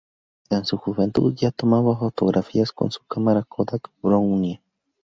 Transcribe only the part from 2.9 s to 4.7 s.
cámara Kodak Brownie.